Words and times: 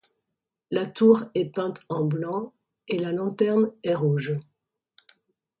La 0.71 0.87
tour 0.87 1.25
est 1.35 1.45
peinte 1.45 1.85
en 1.87 2.03
blanc 2.05 2.55
et 2.87 2.97
la 2.97 3.11
lanterne 3.11 3.71
est 3.83 3.93
rouge. 3.93 4.35